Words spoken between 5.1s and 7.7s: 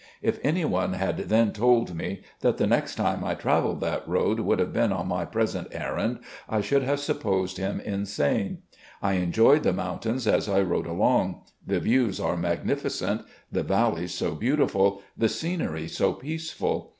present errand, I should have supposed